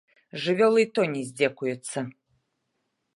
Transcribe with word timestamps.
З 0.35 0.39
жывёлы 0.45 0.79
і 0.83 0.87
то 0.95 1.05
не 1.13 1.21
здзекуюцца. 1.27 1.99